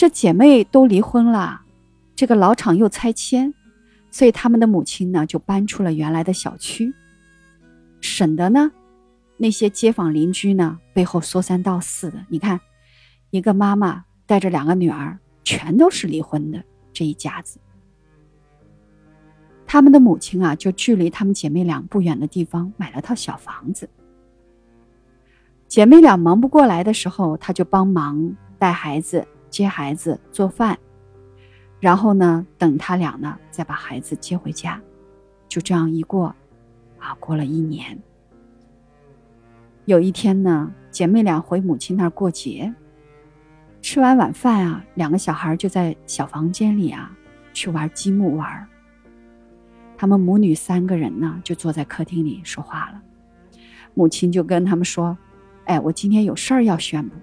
[0.00, 1.60] 这姐妹都离婚了，
[2.16, 3.52] 这个老厂又拆迁，
[4.10, 6.94] 所以他们的母亲呢就搬出了原来的小区，
[8.00, 8.72] 省得呢
[9.36, 12.24] 那些街坊邻居呢背后说三道四的。
[12.30, 12.58] 你看，
[13.28, 16.64] 一个妈妈带着两个女儿，全都是离婚的
[16.94, 17.60] 这一家子。
[19.66, 23.86] 他们的母亲啊，就距离他们姐妹俩不远的地方买了套小房子。
[25.68, 30.78] 姐妹俩忙不过来的时候，她就帮忙带孩子、接孩子、做饭，
[31.80, 34.80] 然后呢，等他俩呢再把孩子接回家，
[35.48, 36.34] 就这样一过，
[36.98, 37.98] 啊，过了一年。
[39.84, 42.72] 有一天呢，姐妹俩回母亲那儿过节，
[43.82, 47.10] 吃完晚饭啊，两个小孩就在小房间里啊
[47.52, 48.66] 去玩积木玩。
[49.96, 53.02] 他们母女三个人呢，就坐在客厅里说话了。
[53.94, 55.18] 母亲就跟他们说
[55.66, 57.16] ：“哎，我今天有事儿要宣布。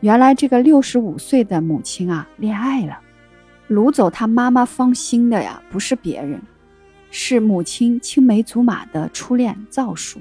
[0.00, 2.98] 原来这个六十五岁的母亲啊，恋爱了，
[3.68, 6.40] 掳走她妈妈芳心的呀，不是别人，
[7.10, 10.20] 是母亲青梅竹马的初恋赵叔。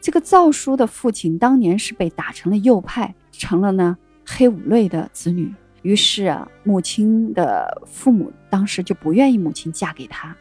[0.00, 10.34] 这个赵叔的父亲当年是被打成了右派，成了呢黑五类的子女。”于是啊，母亲的父母当时就不愿意母亲嫁给他，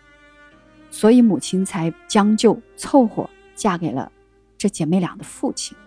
[0.89, 4.09] 所以母亲才将就凑合嫁给了
[4.57, 5.77] 这姐妹俩的父亲，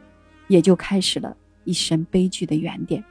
[0.47, 1.35] 也就开始了
[1.67, 3.05] 一生悲剧的原点。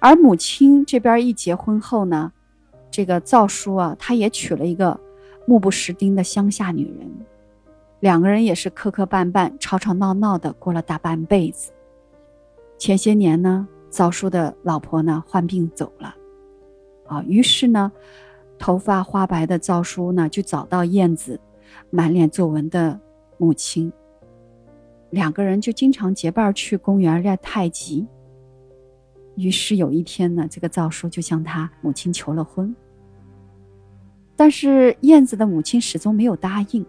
[0.00, 2.32] 而母亲这边一结婚后呢，
[2.90, 4.98] 这个赵叔啊，他也娶了一个
[5.46, 7.08] 目不识丁的乡下女人，
[8.00, 11.70] 两个人也是磕磕绊绊、吵吵闹闹的过了大半辈子。
[12.78, 13.68] 前些年呢。
[13.92, 16.14] 赵叔的老婆呢患病走了，
[17.08, 17.90] 啊，于是呢，
[18.56, 21.40] 头发花白的赵叔呢就找到燕子，
[21.90, 23.00] 满脸皱纹的
[23.36, 23.92] 母亲。
[25.10, 28.06] 两个人就经常结伴去公园练太极。
[29.36, 32.74] 于是有一天呢，这个赵叔就向他母亲求了婚，
[34.36, 36.84] 但是燕子的母亲始终没有答应。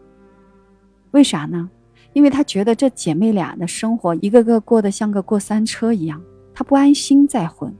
[1.11, 1.69] 为啥呢？
[2.13, 6.21] 因为她觉得这姐妹俩的生活一个个过得像个过山车一样。
[6.53, 7.73] 她不安心再婚。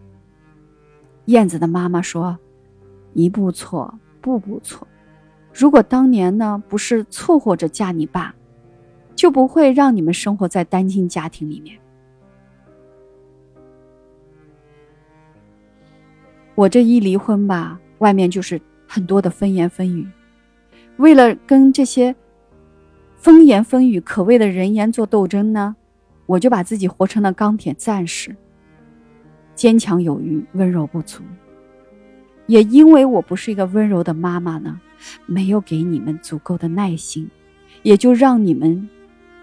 [1.26, 2.38] 燕子的妈妈说
[3.14, 4.88] ：“一步错，步步错。
[5.54, 8.34] 如果当年呢，不是凑合着嫁你爸，
[9.16, 11.78] 就不会让你们生活在单亲家庭里面。
[16.56, 20.08] 我这一离婚吧，外面就是很多的风言风语。
[20.98, 22.16] 为了跟这些
[23.16, 25.76] 风言风语可谓的人言做斗争呢，
[26.26, 28.36] 我就把自己活成了钢铁战士。”
[29.56, 31.22] 坚强有余，温柔不足。
[32.48, 34.80] 也因为我不是一个温柔的妈妈呢，
[35.26, 37.30] 没有给你们足够的耐心，
[37.84, 38.90] 也就让你们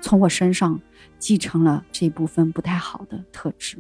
[0.09, 0.81] 从我身上
[1.19, 3.77] 继承了这部分不太好的特质。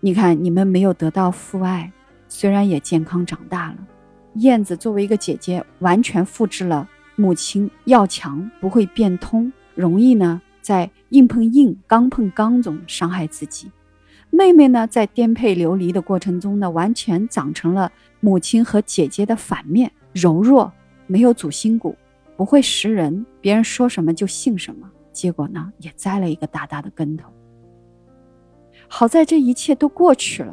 [0.00, 1.92] 你看，你们没有得到父爱，
[2.26, 3.76] 虽然也健康长大了。
[4.34, 13.70] 燕子作为一个姐姐，完全复制了母亲要强，不会变通，容易呢在硬碰硬、刚碰刚中伤害自己。
[14.30, 20.72] 妹妹呢，在颠沛流离的过程中呢，完全长成了母亲和姐姐的反面，柔弱，
[21.06, 21.96] 没有主心骨，
[22.42, 27.30] 不会识人，别人说什么就信什么，结果呢，也栽了一个大大的跟头。
[28.88, 30.52] 好在这一切都过去了，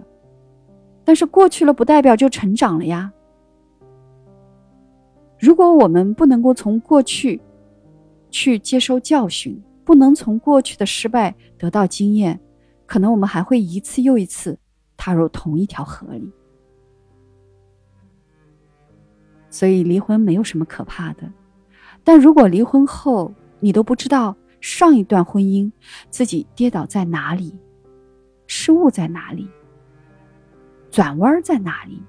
[1.03, 3.11] 但是过去了不代表就成长了呀。
[5.39, 7.41] 如果我们不能够从过去
[8.29, 12.39] 去接收教训，不能从过去的失败得到经验。
[12.85, 14.55] 可能我们还会一次又一次
[14.95, 16.31] 踏入同一条河里，
[19.49, 21.27] 所以离婚没有什么可怕的。
[22.03, 25.71] 但如果离婚后你都不知道上一段婚姻
[26.09, 27.55] 自己跌倒在哪里，
[28.47, 29.49] 失误在哪里，
[30.89, 32.01] 转弯在哪里，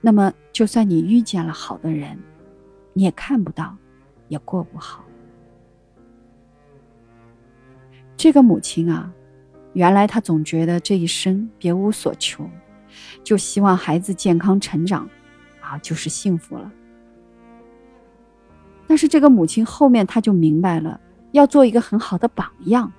[0.00, 2.18] 那么就算你遇见了好的人，
[2.92, 3.76] 你也看不到，
[4.28, 5.04] 也过不好。
[8.16, 9.12] 这个母亲啊。
[9.74, 12.48] 原来她总觉得这一生别无所求，
[13.22, 15.06] 就希望孩子健康成长，
[15.60, 16.72] 啊，就是幸福了。
[18.86, 21.00] 但是这个母亲后面她就明白了，
[21.32, 22.92] 要做一个很好的榜样。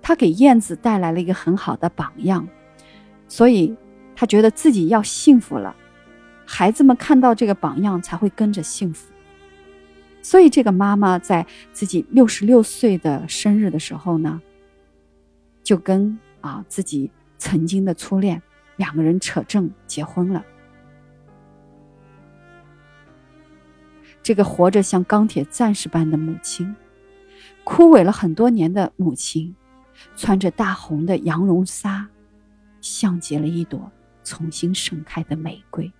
[0.00, 2.46] 她给燕子带来了一个很好的榜样，
[3.26, 3.76] 所以
[4.14, 5.74] 她觉得自己要幸福了，
[6.46, 9.12] 孩子们看到这个榜样才会跟着幸福。
[10.22, 14.40] 所以这个妈妈在自己六十六岁的生日的时候呢。
[15.64, 18.40] 就跟啊自己曾经的初恋
[18.76, 20.42] 两个人扯证结婚了。
[24.28, 26.76] 这个活着像钢铁战士般的母亲，
[27.64, 29.56] 枯萎了很多年的母亲，
[30.16, 32.06] 穿着大红的羊绒纱，
[32.82, 33.90] 像极了一朵
[34.22, 35.90] 重新盛开的玫瑰。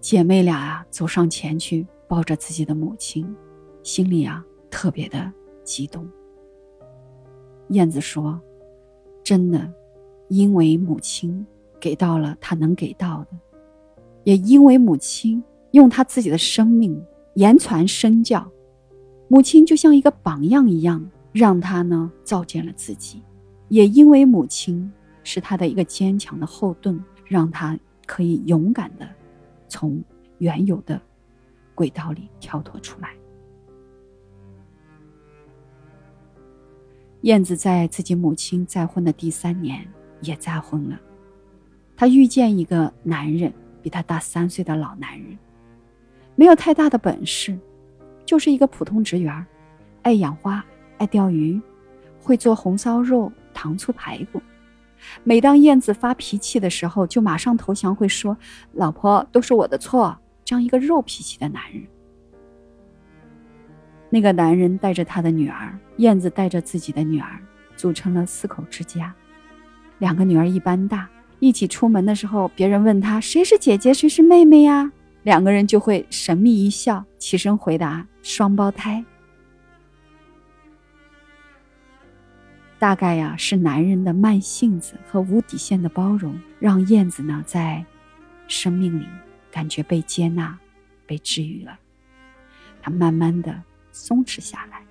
[0.00, 3.36] 姐妹俩啊，走上前去抱着自己的母亲，
[3.82, 5.30] 心里啊特别的
[5.62, 6.10] 激动。
[7.68, 8.40] 燕子说
[9.26, 9.68] ：“真的，
[10.28, 11.44] 因为母亲
[11.80, 13.36] 给到了他能给到的，
[14.22, 15.42] 也因为母亲
[15.72, 18.48] 用她自己的生命言传身教，
[19.26, 23.18] 母亲就像一个榜样一样，让他呢照见了自己；
[23.66, 24.88] 也因为母亲
[25.24, 27.76] 是他的一个坚强的后盾，让他
[28.06, 29.04] 可以勇敢的。”
[29.66, 30.00] 从
[30.38, 31.02] 原有的
[31.74, 33.16] 轨道里跳脱出来。
[37.22, 39.86] 燕子在自己母亲再婚的第三年
[40.20, 41.00] 也再婚了，
[41.96, 43.52] 她遇见一个男人，
[43.82, 45.36] 比她大三岁的老男人，
[46.34, 47.58] 没有太大的本事，
[48.24, 49.44] 就是一个普通职员，
[50.02, 50.64] 爱养花，
[50.98, 51.60] 爱钓鱼，
[52.20, 54.40] 会做红烧肉、糖醋排骨。
[55.24, 58.36] 每当燕子发脾气的时候，就马上投降，会说
[58.72, 61.82] ：“老婆，都是我的错。”这样一个肉脾气的男人。
[64.16, 67.38] 那个男人带着他的女儿，燕子带着自己的女儿，
[67.76, 69.14] 组成了四口之家。
[69.98, 71.06] 两个女儿一般大，
[71.38, 74.90] 一起出门的时候，别人问他谁是姐姐，谁是妹妹呀？
[75.22, 79.04] 两个人就会神秘一笑，起身回答：“双胞胎。”
[82.80, 87.84] 大概呀，是男人的慢性子和无底线的包容，让燕子呢在
[88.48, 89.06] 生命里
[89.50, 90.58] 感觉被接纳、
[91.04, 91.78] 被治愈了。
[92.80, 93.62] 他慢慢的
[93.96, 94.82] 松弛下来。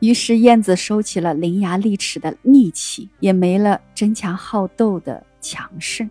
[0.00, 6.08] 于是燕子收起了伶牙俐齿的戾气，也没了争强好斗的强势。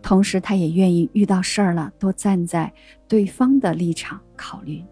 [0.00, 2.72] 同时，他也愿意遇到事儿了，多站在
[3.08, 4.82] 对方的立场考虑，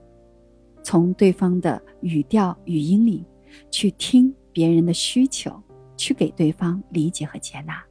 [0.83, 3.25] 从对方的语调、语音里。
[3.71, 5.51] 去听别人的需求，
[5.97, 7.83] 去给对方理解和接纳。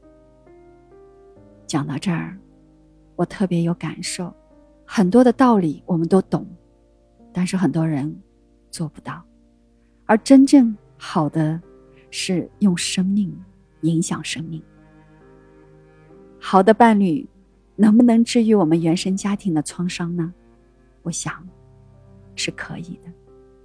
[1.66, 2.38] 讲到这儿，
[3.16, 4.32] 我特别有感受，
[4.86, 6.46] 很多的道理我们都懂，
[7.38, 8.20] 但是很多人
[8.72, 9.24] 做不到。
[10.08, 11.62] 而真正好的，
[12.10, 13.32] 是用生命
[13.82, 14.60] 影响生命。
[16.40, 17.30] 好的伴侣，
[17.76, 20.34] 能不能治愈我们原生家庭的创伤呢？
[21.04, 21.48] 我想，
[22.36, 23.14] 是可以的，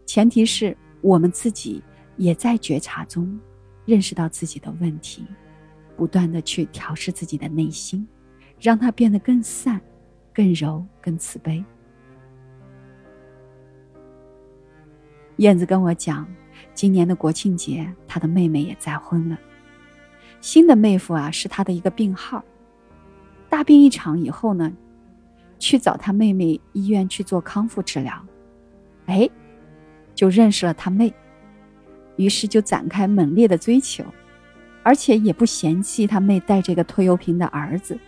[0.04, 0.76] 前提是。
[1.00, 1.82] 我们自己
[2.16, 3.40] 也在觉察中，
[3.84, 5.26] 认识到自己的问题，
[5.96, 8.06] 不断的去调试自己的内心，
[8.60, 9.80] 让它变得更善、
[10.32, 11.64] 更柔、更慈悲。
[15.36, 16.26] 燕子跟我讲，
[16.74, 19.38] 今年的国庆节，她的妹妹也再婚了。
[20.40, 22.44] 新的妹夫啊，是她的一个病号。
[23.48, 24.72] 大病一场以后呢，
[25.58, 28.14] 去找他妹妹医院去做康复治疗。
[29.06, 29.28] 哎。
[30.14, 31.12] 就认识了他妹，
[32.16, 34.04] 于是就展开猛烈的追求，
[34.82, 37.98] 而且也不嫌弃他妹带这个拖油瓶的儿子。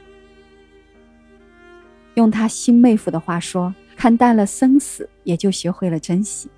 [2.12, 6.49] 用他新妹夫的话说：“看淡了生死，也就学会了珍惜。”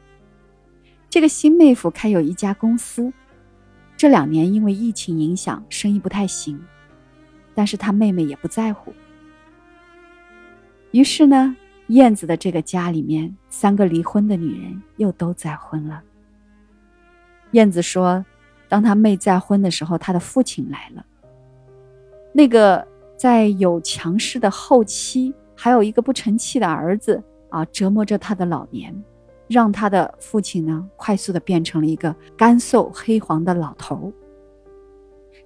[1.08, 3.12] 这个新妹夫开有一家公司，
[3.96, 6.62] 这两年因为疫情影响，生意不太行，
[7.54, 8.92] 但是他妹妹也不在乎。
[10.90, 11.56] 于是呢。
[11.90, 16.02] 燕子的这个家里面，三个离婚的女人又都再婚了。
[17.52, 18.26] 燕子说，
[18.68, 21.06] 当她妹再婚的时候，她的父亲来了。
[22.32, 22.84] 那个
[23.16, 28.92] 在有强势的后妻，还有一个不成器的儿子啊，折磨着他的老年，
[29.48, 34.12] 让他的父亲呢，快速的变成了一个干瘦黑黄的老头。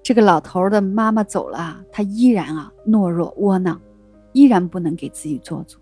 [0.03, 3.79] 这个老头的妈妈走了，他依然啊懦弱窝囊，
[4.33, 5.79] 依然不能给自己做主。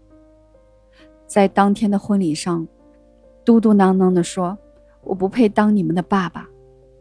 [1.26, 2.66] 在当天的婚礼上，
[3.44, 4.58] 嘟嘟囔囔的说
[5.04, 6.48] ：“我不配当你们的爸爸。”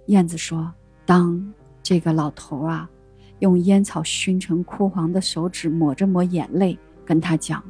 [0.07, 0.71] 燕子说
[1.07, 2.87] ：“当这个老头啊，
[3.39, 7.63] 用烟草熏成枯黄的手指抹着抹眼泪，跟他讲：‘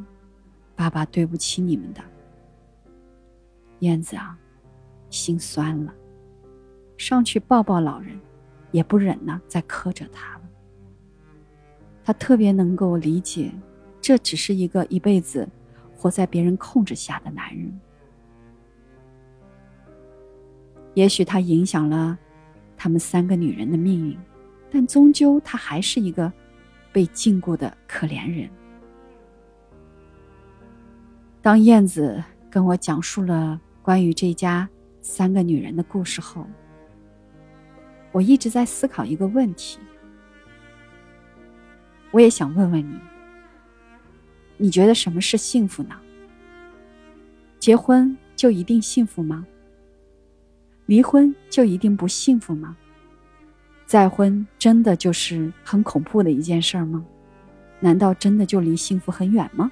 [0.76, 2.02] 爸爸对不起你们的。’
[3.80, 4.38] 燕子啊，
[5.10, 5.94] 心酸了，
[6.98, 8.20] 上去抱抱老人，
[8.72, 10.42] 也不忍呢，再磕着他了。
[12.04, 13.52] 他特别能够理解，
[14.02, 15.48] 这只是一个一辈子。”
[16.00, 17.80] 活在别人控制下的男人，
[20.94, 22.16] 也许他影响了
[22.78, 24.16] 他们三个女人的命运，
[24.70, 26.32] 但终究他还是一个
[26.94, 28.48] 被禁锢的可怜人。
[31.42, 34.68] 当燕子跟我讲述了关于这家
[35.00, 36.46] 三个女人的故事后，
[38.12, 39.80] 我一直在思考一个问题，
[42.12, 43.00] 我也想问问你。
[44.58, 45.96] 你觉得什么是幸福呢？
[47.60, 49.48] 结婚就一定幸福吗？
[50.88, 52.76] 离婚就一定不幸福吗？
[53.86, 57.06] 再婚真的就是很恐怖的一件事儿吗？
[57.80, 59.72] 难道真的就离幸福很远吗？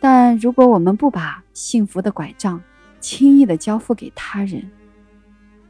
[0.00, 2.62] 但如果我们不把幸福的拐杖
[3.00, 4.68] 轻易的交付给他人，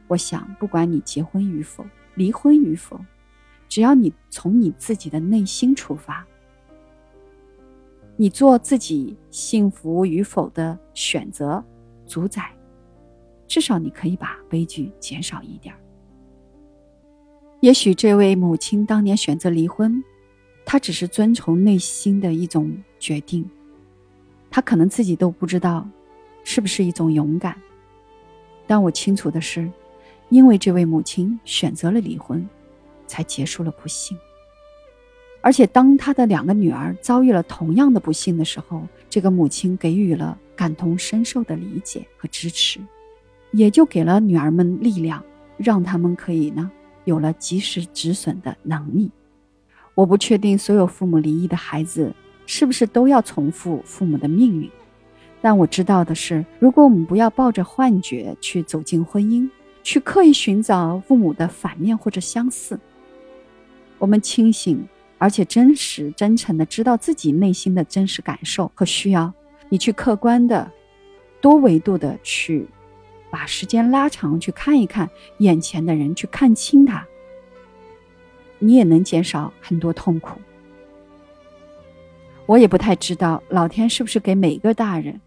[0.07, 1.85] 我想，不管你结婚与否，
[2.15, 2.99] 离婚与否，
[3.67, 6.25] 只要你从你自己的内心出发，
[8.15, 11.61] 你做自己幸福与否的选择，
[12.07, 12.51] 主宰，
[13.47, 15.75] 至少你可以把悲剧减少一点
[17.59, 20.03] 也许这位母亲当年选择离婚，
[20.65, 23.49] 她只是遵从内心的一种决定。
[24.51, 25.87] 他可能自己都不知道，
[26.43, 27.55] 是不是一种勇敢。
[28.67, 29.71] 但我清楚的是，
[30.29, 32.47] 因为这位母亲选择了离婚，
[33.07, 34.17] 才结束了不幸。
[35.41, 42.79] 而且，当他的两个女儿遭遇了同样的不幸的时候，这个母亲给予了感同身受的理解和支持，
[43.51, 45.23] 也就给了女儿们力量，
[45.57, 46.69] 让他们可以呢
[47.05, 49.09] 有了及时止损的能力。
[49.95, 52.13] 我不确定所有父母离异的孩子。
[52.53, 54.69] 是不是都要重复父母的命运？
[55.39, 59.49] 但我知道的是，如果我们不要抱着幻觉去走进婚姻，
[59.83, 62.77] 去刻意寻找父母的反面或者相似，
[63.97, 64.85] 我们清醒
[65.17, 69.33] 而且真实、真诚的知道自己内心的真实感受和需要，
[69.69, 70.69] 你去客观的、
[71.39, 72.67] 多维度的去
[73.29, 77.07] 把时间拉长，去看一看眼前的人，去看清他，
[78.59, 80.41] 你也能减少很多痛苦。
[82.45, 85.19] 我也不太知道老天是不是给每个大人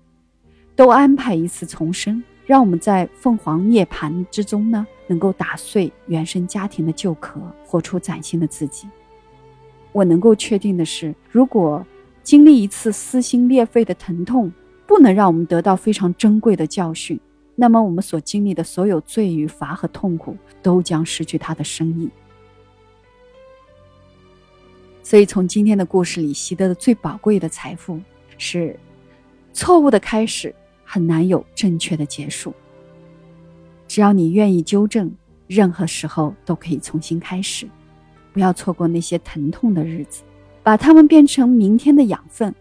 [0.77, 8.89] 都安排一次重生，让我们在凤凰涅槃之中呢，能够打碎原生家庭的旧壳，活出崭新的自己。
[9.93, 11.87] 我能够确定的是，如果
[12.23, 14.53] 经历一次撕心裂肺的疼痛，
[14.87, 17.19] 不能让我们得到非常珍贵的教训，
[17.55, 22.11] 那么我们所经历的所有罪与罚和痛苦，都将失去它的深意。
[25.05, 28.01] 所以，从今天的故事里习得的最宝贵的财富
[28.39, 28.75] 是：
[29.53, 32.55] 错误的开始很难有正确的结束。
[33.87, 35.15] 只要你愿意纠正，
[35.47, 37.69] 任何时候都可以重新开始。
[38.33, 40.23] 不要错过那些疼痛的日子，
[40.63, 42.53] 把它们变成明天的养分。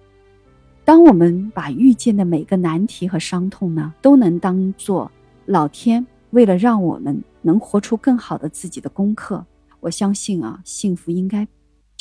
[0.84, 5.10] 当我们把遇见的每个难题和伤痛呢，都能当做
[5.46, 9.46] 老天为了让我们能活出更好的自己的功课，
[9.80, 11.48] 我相信啊，幸福应该。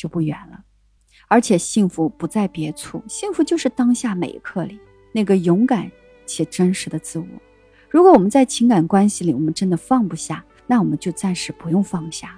[0.03, 0.59] 就不远了，
[1.29, 4.81] 而且幸福不在别处，幸福就是当下每一刻里
[5.13, 5.89] 那个勇敢
[6.27, 7.27] 且真实的自我。
[7.89, 12.37] 如果我们在情感关系里，我们真的放不下，那我们就暂时不用放下，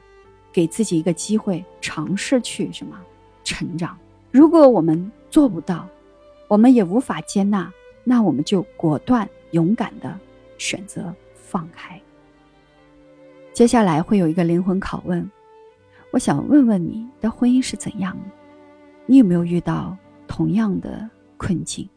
[0.53, 3.01] 给自己一个机会，尝试去什么
[3.45, 3.97] 成长。
[4.31, 5.89] 如果我们做不到，
[6.49, 7.73] 我们也无法接纳，
[8.05, 10.21] 那我们就果断勇敢的
[10.59, 11.99] 选择放开。
[13.55, 15.31] 接下来会有一个灵魂拷问。
[16.15, 18.31] 我想问问你的婚姻是怎样的？
[19.05, 19.97] 你有没有遇到
[20.29, 21.91] 同样的困境？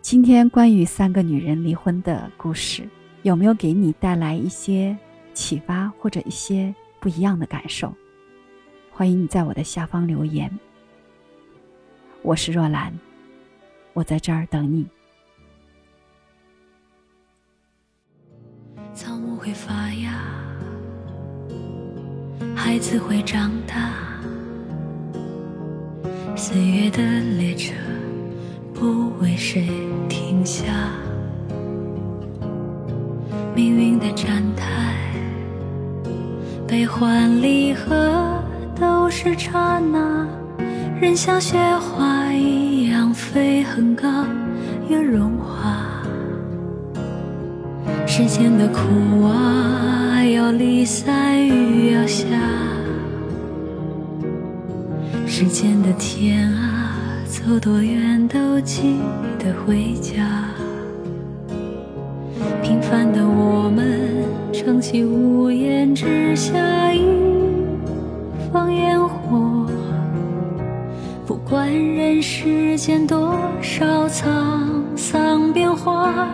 [0.00, 2.88] 今天关于三个女人离婚的故事，
[3.22, 4.98] 有没有给你带来一些
[5.32, 7.94] 启发或者一些不一样的感受？
[8.90, 10.50] 欢迎你在我的下方留言。
[12.22, 12.92] 我是若兰，
[13.92, 14.84] 我在这儿等你。
[18.92, 20.45] 草木会发芽。
[22.58, 23.92] 孩子会长大，
[26.34, 27.02] 岁月的
[27.38, 27.74] 列车
[28.74, 29.68] 不为谁
[30.08, 30.64] 停下，
[33.54, 34.96] 命运的站台，
[36.66, 38.42] 悲欢离合
[38.74, 40.26] 都是刹那，
[40.98, 44.08] 人像雪花一样飞很高，
[44.88, 46.02] 又融化，
[48.06, 50.05] 世间的苦啊。
[50.32, 52.26] 要离散，雨要下，
[55.26, 58.96] 时间的天啊，走多远都记
[59.38, 60.22] 得回家。
[62.62, 67.00] 平凡的我们，撑起屋檐之下一
[68.52, 69.66] 方烟火。
[71.26, 74.24] 不管人世间多少沧
[74.96, 76.28] 桑变化，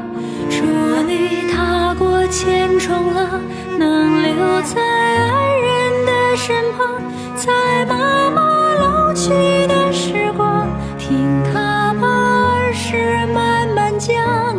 [0.50, 0.62] 祝
[1.06, 3.40] 你踏过千重浪。
[3.78, 7.02] 能留在爱人的身旁，
[7.36, 9.30] 在妈妈老去
[9.66, 10.66] 的时光，
[10.98, 14.16] 听她把儿时慢慢讲。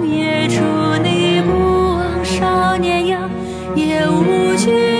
[0.07, 0.61] 也祝
[1.03, 3.29] 你不忘少年样，
[3.75, 4.92] 也无惧